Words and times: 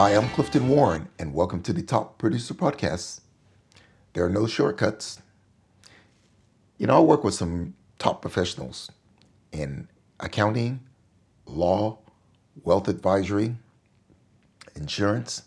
Hi, 0.00 0.16
I'm 0.16 0.30
Clifton 0.30 0.70
Warren, 0.70 1.10
and 1.18 1.34
welcome 1.34 1.62
to 1.62 1.74
the 1.74 1.82
Top 1.82 2.16
Producer 2.16 2.54
Podcast. 2.54 3.20
There 4.14 4.24
are 4.24 4.30
no 4.30 4.46
shortcuts. 4.46 5.20
You 6.78 6.86
know, 6.86 6.96
I 6.96 7.00
work 7.00 7.22
with 7.22 7.34
some 7.34 7.74
top 7.98 8.22
professionals 8.22 8.90
in 9.52 9.88
accounting, 10.18 10.80
law, 11.44 11.98
wealth 12.64 12.88
advisory, 12.88 13.56
insurance. 14.74 15.42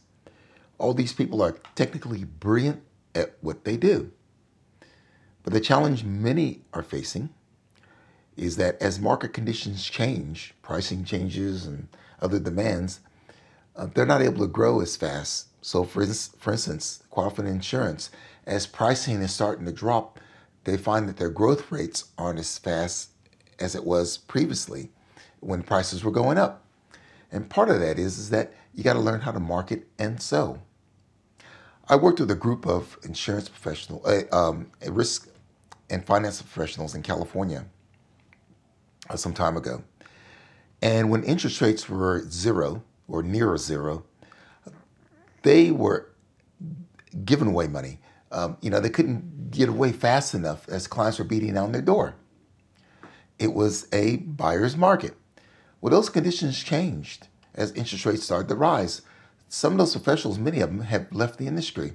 All 0.77 0.93
these 0.93 1.13
people 1.13 1.41
are 1.41 1.57
technically 1.73 2.23
brilliant 2.23 2.83
at 3.15 3.33
what 3.41 3.63
they 3.63 3.75
do. 3.75 4.11
But 5.41 5.53
the 5.53 5.61
challenge 5.61 6.03
many 6.03 6.61
are 6.75 6.83
facing 6.83 7.31
is 8.37 8.57
that 8.57 8.79
as 8.79 8.99
market 8.99 9.33
conditions 9.33 9.83
change, 9.83 10.53
pricing 10.61 11.05
changes, 11.05 11.65
and 11.65 11.87
other 12.21 12.37
demands, 12.37 12.99
uh, 13.75 13.87
they're 13.93 14.05
not 14.05 14.21
able 14.21 14.39
to 14.39 14.47
grow 14.47 14.81
as 14.81 14.95
fast. 14.95 15.47
So, 15.61 15.83
for, 15.83 16.05
for 16.05 16.51
instance, 16.51 17.03
Qualified 17.09 17.45
Insurance, 17.45 18.09
as 18.45 18.67
pricing 18.67 19.21
is 19.21 19.33
starting 19.33 19.65
to 19.65 19.71
drop, 19.71 20.19
they 20.65 20.77
find 20.77 21.07
that 21.07 21.17
their 21.17 21.29
growth 21.29 21.71
rates 21.71 22.05
aren't 22.17 22.39
as 22.39 22.57
fast 22.57 23.09
as 23.59 23.75
it 23.75 23.85
was 23.85 24.17
previously 24.17 24.89
when 25.39 25.63
prices 25.63 26.03
were 26.03 26.11
going 26.11 26.37
up. 26.37 26.65
And 27.31 27.49
part 27.49 27.69
of 27.69 27.79
that 27.79 27.97
is, 27.97 28.17
is 28.17 28.29
that 28.29 28.53
you 28.73 28.83
got 28.83 28.93
to 28.93 28.99
learn 28.99 29.21
how 29.21 29.31
to 29.31 29.39
market 29.39 29.87
and 29.97 30.21
sell. 30.21 30.61
I 31.87 31.95
worked 31.95 32.19
with 32.19 32.31
a 32.31 32.35
group 32.35 32.65
of 32.65 32.97
insurance 33.03 33.49
professionals, 33.49 34.05
uh, 34.05 34.23
um, 34.31 34.71
risk 34.89 35.27
and 35.89 36.05
finance 36.05 36.41
professionals 36.41 36.95
in 36.95 37.03
California 37.03 37.65
uh, 39.09 39.15
some 39.15 39.33
time 39.33 39.57
ago. 39.57 39.83
And 40.81 41.09
when 41.09 41.23
interest 41.23 41.61
rates 41.61 41.89
were 41.89 42.23
zero 42.29 42.83
or 43.07 43.23
near 43.23 43.57
zero, 43.57 44.05
they 45.43 45.71
were 45.71 46.09
giving 47.25 47.47
away 47.47 47.67
money. 47.67 47.99
Um, 48.31 48.57
you 48.61 48.69
know, 48.69 48.79
they 48.79 48.89
couldn't 48.89 49.51
get 49.51 49.69
away 49.69 49.91
fast 49.91 50.33
enough 50.33 50.67
as 50.67 50.87
clients 50.87 51.19
were 51.19 51.25
beating 51.25 51.53
down 51.53 51.71
their 51.71 51.81
door. 51.81 52.15
It 53.37 53.53
was 53.53 53.87
a 53.93 54.17
buyer's 54.17 54.75
market. 54.75 55.15
Well, 55.81 55.91
those 55.91 56.09
conditions 56.09 56.63
changed 56.63 57.27
as 57.53 57.71
interest 57.73 58.05
rates 58.05 58.23
started 58.23 58.47
to 58.49 58.55
rise. 58.55 59.01
Some 59.49 59.73
of 59.73 59.79
those 59.79 59.95
professionals, 59.95 60.39
many 60.39 60.61
of 60.61 60.69
them, 60.69 60.81
have 60.81 61.11
left 61.11 61.37
the 61.37 61.47
industry. 61.47 61.93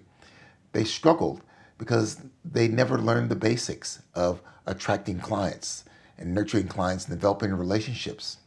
They 0.73 0.85
struggled 0.85 1.43
because 1.79 2.21
they 2.45 2.69
never 2.69 2.99
learned 2.99 3.31
the 3.31 3.37
basics 3.37 4.03
of 4.15 4.43
attracting 4.67 5.21
clients 5.21 5.85
and 6.19 6.35
nurturing 6.35 6.69
clients 6.69 7.07
and 7.07 7.17
developing 7.17 7.53
relationships. 7.55 8.39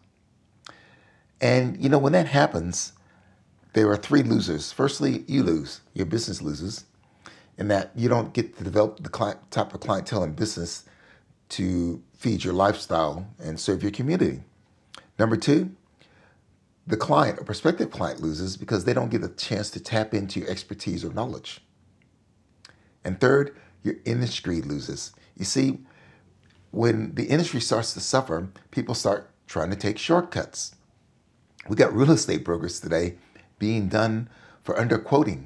And 1.42 1.81
you 1.84 1.89
know, 1.89 1.97
when 1.97 2.14
that 2.14 2.28
happens, 2.28 2.94
there 3.73 3.89
are 3.89 3.97
three 3.97 4.23
losers. 4.23 4.72
Firstly, 4.72 5.25
you 5.28 5.44
lose, 5.44 5.81
your 5.94 6.06
business 6.06 6.42
loses, 6.42 6.86
in 7.58 7.67
that 7.70 7.92
you 7.95 8.08
don't 8.08 8.33
get 8.33 8.58
to 8.58 8.64
develop 8.64 9.02
the 9.02 9.09
client, 9.09 9.52
type 9.52 9.73
of 9.73 9.80
clientele 9.80 10.23
and 10.23 10.36
business 10.36 10.86
to 11.50 12.02
feed 12.14 12.44
your 12.44 12.53
lifestyle 12.53 13.28
and 13.39 13.59
serve 13.59 13.81
your 13.81 13.92
community. 13.92 14.42
Number 15.17 15.36
two, 15.36 15.75
the 16.88 16.98
client 16.98 17.39
or 17.39 17.44
prospective 17.44 17.92
client 17.92 18.22
loses 18.22 18.58
because 18.58 18.86
they 18.86 18.94
don't 18.94 19.09
get 19.09 19.23
a 19.23 19.30
chance 19.30 19.70
to 19.72 19.80
tap 19.80 20.14
into 20.14 20.39
your 20.39 20.50
expertise 20.50 21.03
or 21.03 21.14
knowledge. 21.14 21.61
And 23.03 23.20
third, 23.20 23.55
your 23.83 23.95
industry 24.05 24.61
loses. 24.61 25.11
You 25.38 25.45
see, 25.45 25.80
when 26.72 27.16
the 27.16 27.26
industry 27.26 27.61
starts 27.61 27.94
to 27.94 28.00
suffer, 28.00 28.50
people 28.72 28.95
start 28.95 29.30
trying 29.48 29.70
to 29.72 29.76
take 29.76 29.98
shortcuts. 29.98 30.76
We 31.70 31.76
got 31.76 31.94
real 31.94 32.12
estate 32.12 32.44
brokers 32.44 32.80
today 32.80 33.16
being 33.59 33.88
done 33.88 34.30
for 34.64 34.76
underquoting 34.76 35.45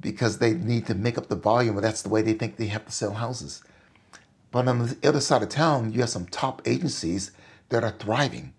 because 0.00 0.38
they 0.38 0.54
need 0.54 0.86
to 0.86 0.94
make 0.94 1.18
up 1.18 1.28
the 1.28 1.36
volume, 1.36 1.76
and 1.76 1.84
that's 1.84 2.02
the 2.02 2.08
way 2.08 2.22
they 2.22 2.32
think 2.32 2.56
they 2.56 2.66
have 2.66 2.86
to 2.86 2.92
sell 2.92 3.14
houses. 3.14 3.62
But 4.50 4.68
on 4.68 4.78
the 4.78 5.08
other 5.08 5.20
side 5.20 5.42
of 5.42 5.50
town, 5.50 5.92
you 5.92 6.00
have 6.00 6.08
some 6.08 6.26
top 6.26 6.62
agencies 6.64 7.32
that 7.68 7.84
are 7.84 7.94
thriving, 7.98 8.54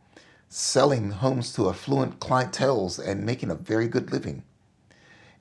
selling 0.47 1.11
homes 1.11 1.53
to 1.53 1.69
affluent 1.69 2.19
clientels 2.19 2.99
and 3.03 3.25
making 3.25 3.49
a 3.49 3.55
very 3.55 3.87
good 3.87 4.11
living. 4.11 4.43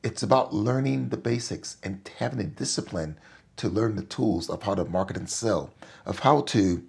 It's 0.03 0.23
about 0.23 0.55
learning 0.55 1.09
the 1.09 1.17
basics 1.17 1.77
and 1.83 2.09
having 2.19 2.39
the 2.39 2.45
discipline 2.45 3.19
to 3.57 3.69
learn 3.69 3.97
the 3.97 4.03
tools 4.03 4.49
of 4.49 4.63
how 4.63 4.75
to 4.77 4.85
market 4.85 5.17
and 5.17 5.29
sell, 5.29 5.75
of 6.07 6.21
how 6.21 6.43
to 6.43 6.83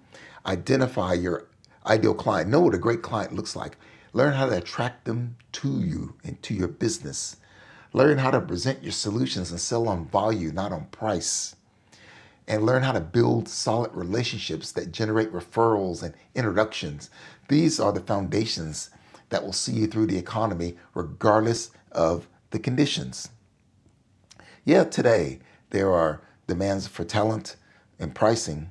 identify 0.46 1.12
your 1.12 1.46
ideal 1.86 2.14
client, 2.14 2.48
know 2.48 2.60
what 2.60 2.74
a 2.74 2.78
great 2.78 3.02
client 3.02 3.34
looks 3.34 3.56
like, 3.56 3.76
learn 4.12 4.34
how 4.34 4.46
to 4.46 4.56
attract 4.56 5.04
them 5.04 5.36
to 5.52 5.80
you 5.80 6.14
and 6.24 6.42
to 6.42 6.54
your 6.54 6.68
business, 6.68 7.36
learn 7.92 8.18
how 8.18 8.30
to 8.30 8.40
present 8.40 8.82
your 8.82 8.92
solutions 8.92 9.50
and 9.50 9.60
sell 9.60 9.88
on 9.88 10.06
value, 10.06 10.52
not 10.52 10.72
on 10.72 10.86
price, 10.86 11.56
and 12.48 12.64
learn 12.64 12.82
how 12.82 12.92
to 12.92 13.00
build 13.00 13.48
solid 13.48 13.92
relationships 13.94 14.72
that 14.72 14.92
generate 14.92 15.32
referrals 15.32 16.02
and 16.02 16.14
introductions. 16.34 17.10
These 17.48 17.78
are 17.78 17.92
the 17.92 18.00
foundations 18.00 18.90
that 19.28 19.44
will 19.44 19.52
see 19.52 19.72
you 19.72 19.86
through 19.86 20.06
the 20.06 20.18
economy 20.18 20.76
regardless 20.94 21.70
of 21.92 22.26
the 22.50 22.58
conditions. 22.58 23.30
Yeah, 24.64 24.84
today 24.84 25.38
there 25.70 25.92
are 25.92 26.20
demands 26.46 26.86
for 26.88 27.04
talent 27.04 27.56
and 27.98 28.14
pricing, 28.14 28.70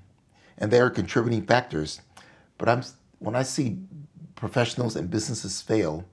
and 0.57 0.71
they 0.71 0.79
are 0.79 0.89
contributing 0.89 1.45
factors. 1.45 2.01
But 2.57 2.67
I'm 2.67 2.83
when 3.19 3.35
I 3.35 3.43
see 3.43 3.77
professionals 4.39 4.95
and 4.95 5.09
businesses 5.09 5.61
fail, 5.61 6.05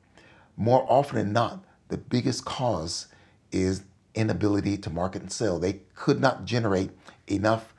more 0.56 0.84
often 0.88 1.16
than 1.16 1.32
not, 1.32 1.64
the 1.88 1.96
biggest 1.96 2.44
cause 2.44 3.06
is 3.52 3.84
inability 4.14 4.76
to 4.78 4.90
market 4.90 5.22
and 5.22 5.32
sell. 5.32 5.58
They 5.58 5.80
could 5.94 6.20
not 6.20 6.44
generate 6.44 6.90
enough 7.28 7.72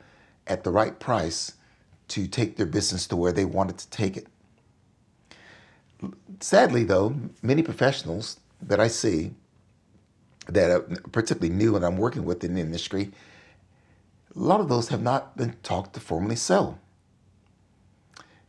at 0.47 0.63
the 0.63 0.71
right 0.71 0.97
price 0.97 1.53
to 2.09 2.27
take 2.27 2.55
their 2.55 2.65
business 2.65 3.05
to 3.07 3.17
where 3.17 3.33
they 3.33 3.43
wanted 3.43 3.77
to 3.79 3.89
take 3.89 4.15
it. 4.15 4.27
Sadly, 6.39 6.85
though, 6.85 7.15
many 7.41 7.61
professionals 7.61 8.39
that 8.61 8.79
I 8.79 8.87
see 8.87 9.31
that 10.47 10.71
are 10.71 10.81
particularly 11.11 11.53
new 11.53 11.75
and 11.75 11.83
I'm 11.83 11.97
working 11.97 12.23
with 12.23 12.43
in 12.45 12.53
the 12.53 12.61
industry, 12.61 13.11
a 14.33 14.39
lot 14.39 14.61
of 14.61 14.69
those 14.69 14.87
have 14.89 15.01
not 15.01 15.35
been 15.35 15.57
taught 15.63 15.93
to 15.95 15.99
formally 15.99 16.37
sell. 16.37 16.79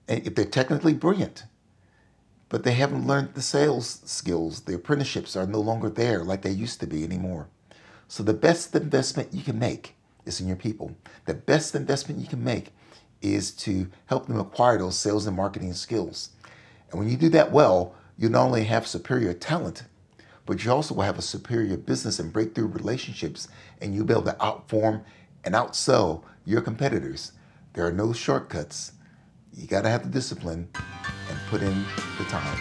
And 0.06 0.24
if 0.24 0.36
they're 0.36 0.44
technically 0.44 0.94
brilliant, 0.94 1.44
but 2.48 2.64
they 2.64 2.72
haven't 2.72 3.06
learned 3.06 3.34
the 3.34 3.42
sales 3.42 4.00
skills, 4.04 4.60
the 4.62 4.74
apprenticeships 4.74 5.36
are 5.36 5.46
no 5.46 5.60
longer 5.60 5.90
there 5.90 6.24
like 6.24 6.42
they 6.42 6.50
used 6.50 6.80
to 6.80 6.86
be 6.86 7.04
anymore. 7.04 7.48
So 8.08 8.22
the 8.22 8.34
best 8.34 8.74
investment 8.74 9.34
you 9.34 9.42
can 9.42 9.58
make 9.58 9.94
is 10.24 10.40
in 10.40 10.48
your 10.48 10.56
people. 10.56 10.96
The 11.26 11.34
best 11.34 11.74
investment 11.74 12.20
you 12.20 12.26
can 12.26 12.42
make 12.42 12.72
is 13.20 13.50
to 13.50 13.88
help 14.06 14.26
them 14.26 14.40
acquire 14.40 14.78
those 14.78 14.98
sales 14.98 15.26
and 15.26 15.36
marketing 15.36 15.74
skills. 15.74 16.30
And 16.90 16.98
when 16.98 17.08
you 17.08 17.16
do 17.16 17.28
that 17.30 17.52
well, 17.52 17.94
you 18.16 18.28
not 18.28 18.46
only 18.46 18.64
have 18.64 18.86
superior 18.86 19.34
talent, 19.34 19.84
but 20.46 20.64
you 20.64 20.72
also 20.72 20.94
will 20.94 21.02
have 21.02 21.18
a 21.18 21.22
superior 21.22 21.76
business 21.76 22.18
and 22.18 22.32
breakthrough 22.32 22.68
relationships, 22.68 23.48
and 23.82 23.94
you'll 23.94 24.06
be 24.06 24.14
able 24.14 24.22
to 24.22 24.32
outform 24.40 25.04
and 25.44 25.54
outsell 25.54 26.22
your 26.46 26.62
competitors. 26.62 27.32
There 27.74 27.86
are 27.86 27.92
no 27.92 28.12
shortcuts. 28.14 28.92
You 29.52 29.66
got 29.66 29.82
to 29.82 29.90
have 29.90 30.04
the 30.04 30.08
discipline 30.08 30.68
put 31.48 31.62
in 31.62 31.84
the 32.18 32.24
time. 32.24 32.58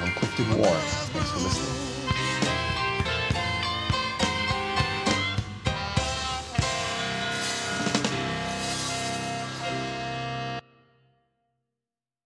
I'm 0.00 0.12
Clifton 0.12 0.58
Warren. 0.58 0.80
Thanks 1.12 1.30
for 1.32 1.38
listening. 1.40 1.87